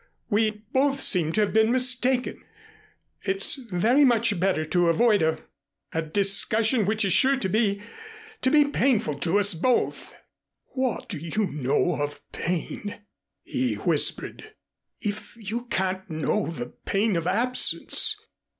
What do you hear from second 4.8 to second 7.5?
avoid a a discussion which is sure